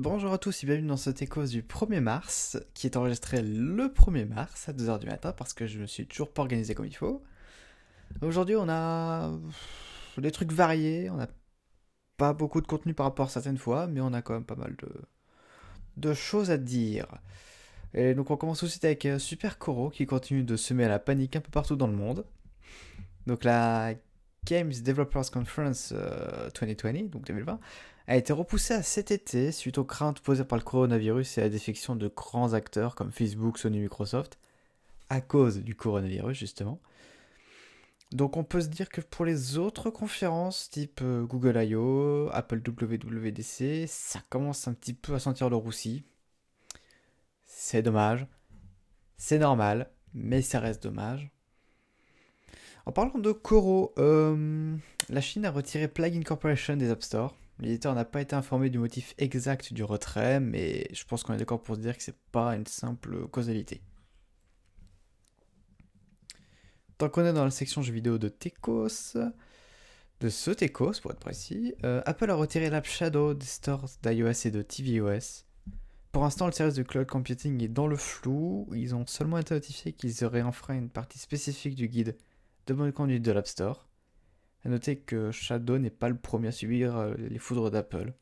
[0.00, 3.88] Bonjour à tous et bienvenue dans ce Techos du 1er mars, qui est enregistré le
[3.88, 6.86] 1er mars à 2h du matin parce que je me suis toujours pas organisé comme
[6.86, 7.20] il faut.
[8.22, 9.32] Aujourd'hui on a
[10.16, 11.26] des trucs variés, on n'a
[12.16, 14.54] pas beaucoup de contenu par rapport à certaines fois, mais on a quand même pas
[14.54, 14.88] mal de,
[15.96, 17.08] de choses à dire.
[17.92, 20.84] Et donc on commence tout de suite avec euh, Super Coro qui continue de semer
[20.84, 22.24] à la panique un peu partout dans le monde.
[23.26, 23.94] Donc la
[24.44, 27.60] Games Developers Conference 2020, euh, donc 2020,
[28.06, 31.44] a été repoussée à cet été suite aux craintes posées par le coronavirus et à
[31.44, 34.38] la défection de grands acteurs comme Facebook, Sony, Microsoft,
[35.10, 36.80] à cause du coronavirus justement.
[38.12, 42.62] Donc on peut se dire que pour les autres conférences type euh, Google I.O., Apple
[42.66, 46.04] WWDC, ça commence un petit peu à sentir le roussi.
[47.44, 48.26] C'est dommage.
[49.18, 51.30] C'est normal, mais ça reste dommage.
[52.88, 54.74] En parlant de Coro, euh,
[55.10, 57.36] la Chine a retiré Plugin Corporation des App Store.
[57.60, 61.36] L'éditeur n'a pas été informé du motif exact du retrait, mais je pense qu'on est
[61.36, 63.82] d'accord pour dire que c'est pas une simple causalité.
[66.96, 69.18] Tant qu'on est dans la section jeux vidéo de Tecos,
[70.20, 74.46] de ce Tecos pour être précis, euh, Apple a retiré l'app Shadow des stores d'iOS
[74.46, 75.44] et de tvOS.
[76.10, 78.66] Pour l'instant, le service de cloud computing est dans le flou.
[78.74, 82.16] Ils ont seulement été notifiés qu'ils auraient enfreint une partie spécifique du guide
[82.68, 83.88] de bonne conduite de l'App Store.
[84.64, 88.12] A noter que Shadow n'est pas le premier à subir euh, les foudres d'Apple.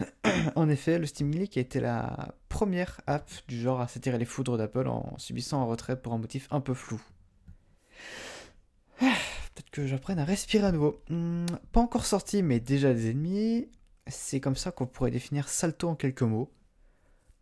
[0.54, 4.26] en effet, le Steam Link a été la première app du genre à s'attirer les
[4.26, 7.00] foudres d'Apple en subissant un retrait pour un motif un peu flou.
[8.98, 11.00] Peut-être que j'apprenne à respirer à nouveau.
[11.08, 13.70] Hmm, pas encore sorti, mais déjà des ennemis.
[14.08, 16.52] C'est comme ça qu'on pourrait définir Salto en quelques mots.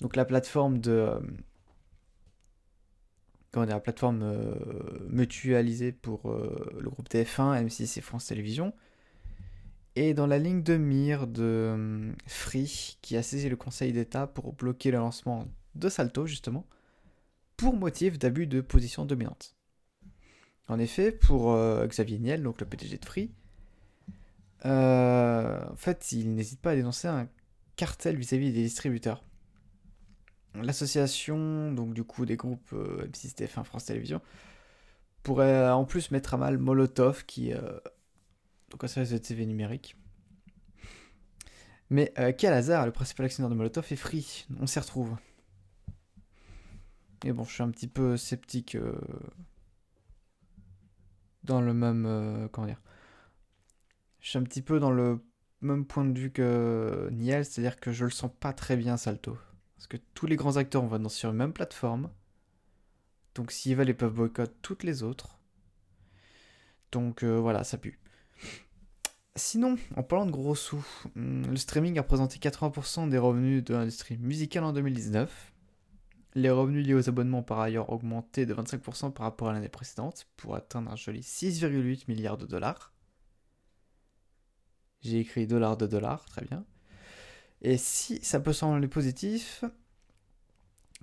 [0.01, 1.21] Donc la plateforme de, euh,
[3.59, 4.55] comment dire, la plateforme euh,
[5.09, 8.73] mutualisée pour euh, le groupe TF1, M6 et France Télévisions.
[9.97, 14.29] Et dans la ligne de mire de euh, Free, qui a saisi le Conseil d'État
[14.29, 16.67] pour bloquer le lancement de Salto, justement,
[17.57, 19.57] pour motif d'abus de position dominante.
[20.69, 21.57] En effet, pour
[21.87, 23.33] Xavier Niel, donc le PDG de Free,
[24.65, 27.27] en fait, il n'hésite pas à dénoncer un
[27.75, 29.25] cartel vis à -vis des distributeurs
[30.63, 34.21] l'association, donc du coup des groupes euh, M6, TF1, France Télévisions,
[35.23, 37.79] pourrait en plus mettre à mal Molotov, qui euh,
[38.71, 39.97] donc un service de TV numérique.
[41.91, 45.17] Mais euh, quel hasard, le principal actionnaire de Molotov est Free, on s'y retrouve.
[47.25, 48.77] Et bon, je suis un petit peu sceptique
[51.43, 52.49] dans le même.
[52.53, 52.81] comment dire
[54.21, 55.21] Je suis un petit peu dans le
[55.61, 59.37] même point de vue que Niel, c'est-à-dire que je le sens pas très bien Salto.
[59.79, 62.11] Parce que tous les grands acteurs vont sur une même plateforme.
[63.37, 65.39] Donc s'ils veulent, ils peuvent boycotter toutes les autres.
[66.91, 68.01] Donc euh, voilà, ça pue.
[69.37, 70.85] Sinon, en parlant de gros sous,
[71.15, 75.53] hmm, le streaming a représenté 80% des revenus de l'industrie musicale en 2019.
[76.35, 79.69] Les revenus liés aux abonnements ont par ailleurs augmenté de 25% par rapport à l'année
[79.69, 82.93] précédente pour atteindre un joli 6,8 milliards de dollars.
[85.03, 86.65] J'ai écrit dollars de dollars, très bien.
[87.63, 89.65] Et si ça peut sembler positif,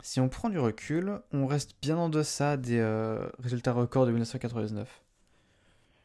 [0.02, 4.12] si on prend du recul, on reste bien en deçà des euh, résultats records de
[4.12, 5.02] 1999.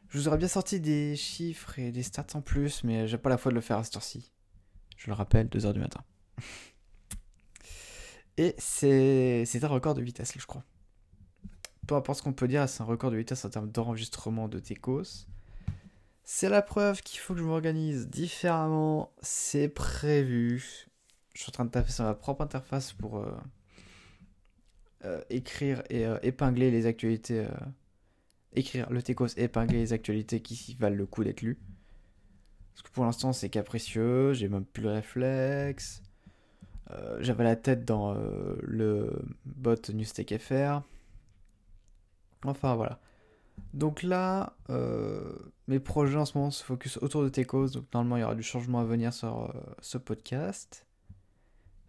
[0.08, 3.30] Je vous aurais bien sorti des chiffres et des stats en plus, mais j'ai pas
[3.30, 4.32] la foi de le faire à cette heure-ci.
[4.96, 6.02] Je le rappelle, 2h du matin.
[8.36, 10.64] et c'est un record de vitesse, je crois.
[11.86, 14.58] Peu importe ce qu'on peut dire, c'est un record de vitesse en termes d'enregistrement de
[14.58, 15.26] Tecos.
[16.32, 19.12] C'est la preuve qu'il faut que je m'organise différemment.
[19.20, 20.86] C'est prévu.
[21.34, 23.36] Je suis en train de taper sur ma propre interface pour euh,
[25.04, 27.48] euh, écrire et euh, épingler les actualités.
[28.52, 31.58] écrire le Tecos et épingler les actualités qui valent le coup d'être lues.
[32.74, 34.32] Parce que pour l'instant, c'est capricieux.
[34.32, 36.00] J'ai même plus le réflexe.
[37.18, 40.82] J'avais la tête dans le bot NewsTechFR.
[42.44, 43.00] Enfin voilà.
[43.72, 45.32] Donc là, euh,
[45.68, 48.34] mes projets en ce moment se focus autour de Tecos, donc normalement il y aura
[48.34, 50.86] du changement à venir sur euh, ce podcast.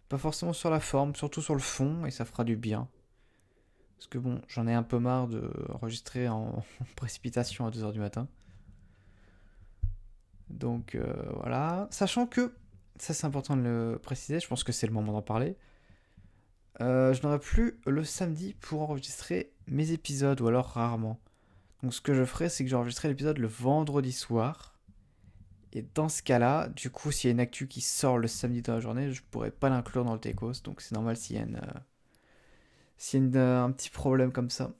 [0.08, 2.88] Pas forcément sur la forme, surtout sur le fond, et ça fera du bien.
[3.96, 6.64] Parce que bon, j'en ai un peu marre de enregistrer en,
[6.96, 8.28] précipitation à 2h du matin.
[10.50, 11.88] Donc euh, voilà.
[11.90, 12.54] Sachant que,
[12.98, 15.56] ça c'est important de le préciser, je pense que c'est le moment d'en parler.
[16.78, 21.18] je n'aurai plus le samedi pour enregistrer mes épisodes, ou alors rarement.
[21.82, 24.78] Donc ce que je ferai, c'est que j'enregistrerai l'épisode le vendredi soir.
[25.72, 28.62] Et dans ce cas-là, du coup, s'il y a une actu qui sort le samedi
[28.62, 30.62] dans la journée, je pourrais pas l'inclure dans le Tecos.
[30.64, 34.72] Donc c'est normal s'il y a, une, euh, euh, un petit problème comme ça.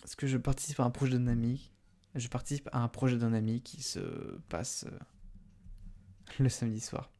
[0.00, 1.70] Parce que je participe à un projet d'un ami.
[2.14, 4.00] Je participe à un projet d'un ami qui se
[4.48, 4.98] passe euh,
[6.40, 7.10] le samedi soir.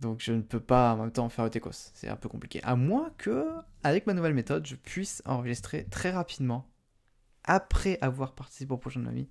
[0.00, 1.70] Donc je ne peux pas en même temps faire le Tecos.
[1.72, 2.62] C'est un peu compliqué.
[2.62, 3.48] À moins que,
[3.82, 6.68] avec ma nouvelle méthode, je puisse enregistrer très rapidement,
[7.46, 9.28] après avoir participé au prochain vie,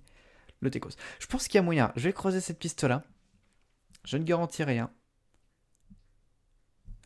[0.60, 0.90] le Tecos.
[1.18, 1.92] Je pense qu'il y a moyen.
[1.96, 3.04] Je vais creuser cette piste-là.
[4.04, 4.90] Je ne garantis rien.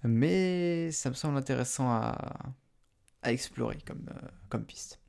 [0.03, 2.55] Mais ça me semble intéressant à,
[3.25, 4.13] explorer euh,
[4.49, 5.01] comme piste.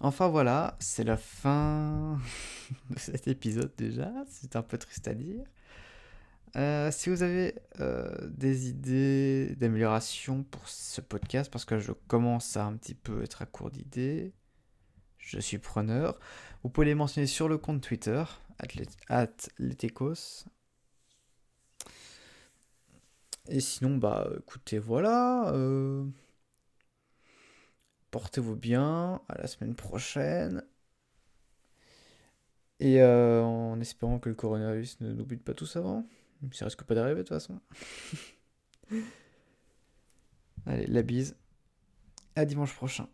[0.00, 2.18] Enfin voilà, c'est la fin
[2.90, 4.12] de cet épisode déjà.
[4.28, 5.44] C'est un peu triste à dire.
[6.56, 12.56] Euh, si vous avez euh, des idées d'amélioration pour ce podcast, parce que je commence
[12.56, 14.32] à un petit peu être à court d'idées,
[15.18, 16.18] je suis preneur.
[16.62, 18.24] Vous pouvez les mentionner sur le compte Twitter,
[19.08, 20.46] atletecos.
[23.48, 25.52] Et sinon, bah écoutez, voilà.
[25.54, 26.04] Euh,
[28.10, 29.20] portez-vous bien.
[29.28, 30.64] À la semaine prochaine.
[32.80, 36.06] Et en espérant que le coronavirus ne nous bute pas tous avant.
[36.52, 37.60] Ça risque pas d'arriver de toute façon.
[40.66, 41.36] Allez, la bise.
[42.36, 43.08] À dimanche prochain.